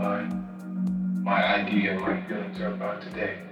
my 0.00 0.22
my 1.22 1.44
idea 1.44 1.92
and 1.92 2.00
my 2.00 2.18
feelings 2.26 2.58
are 2.58 2.68
about 2.68 3.02
today. 3.02 3.49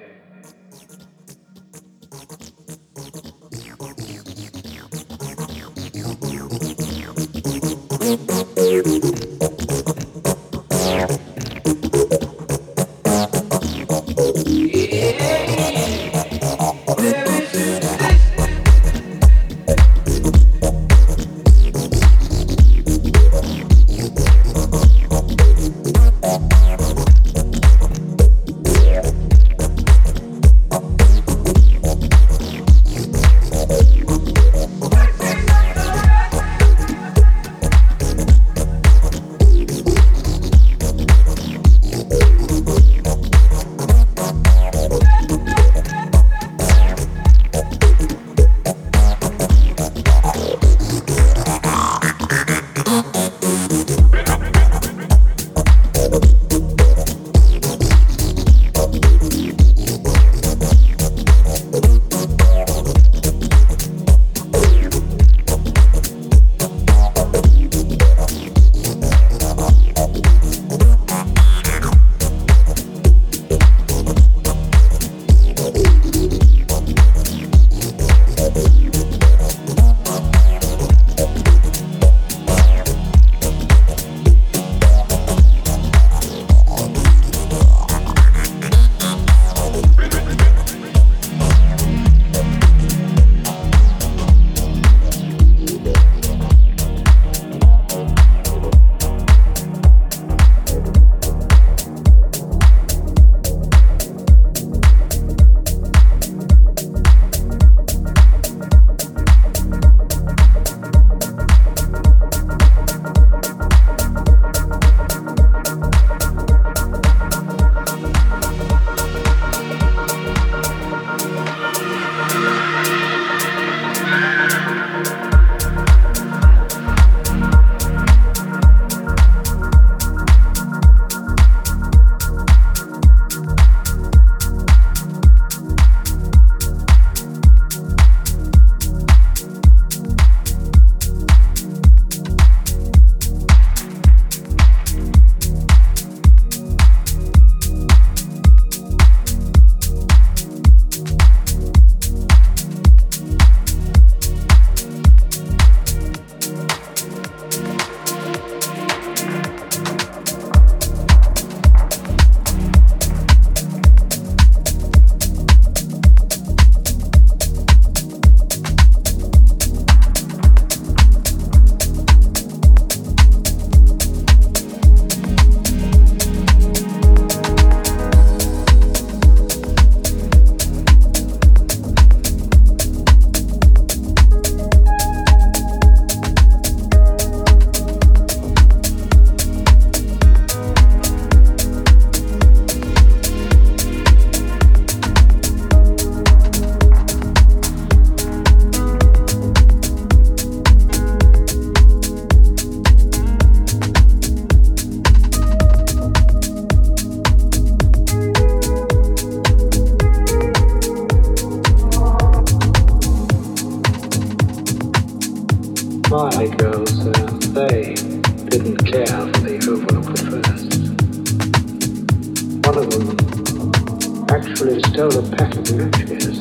Actually 222.78 224.78
stole 224.84 225.18
a 225.18 225.22
pack 225.36 225.50
of 225.56 225.74
matches 225.74 226.38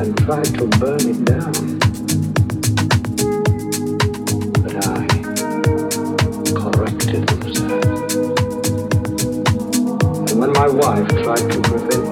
and 0.00 0.18
tried 0.18 0.44
to 0.46 0.66
burn 0.80 0.98
it 0.98 1.24
down. 1.24 1.78
But 4.64 4.84
I 4.84 5.06
corrected 6.58 7.30
him, 7.30 7.54
sir. 7.54 7.80
And 10.26 10.34
when 10.40 10.52
my 10.54 10.66
wife 10.66 11.06
tried 11.22 11.46
to 11.52 11.60
prevent 11.62 12.07